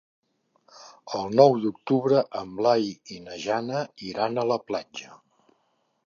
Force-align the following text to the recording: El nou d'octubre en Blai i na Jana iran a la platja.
El 1.17 1.35
nou 1.39 1.51
d'octubre 1.65 2.23
en 2.39 2.55
Blai 2.59 2.87
i 3.17 3.21
na 3.25 3.37
Jana 3.43 3.83
iran 4.13 4.41
a 4.41 4.47
la 4.53 4.57
platja. 4.71 5.13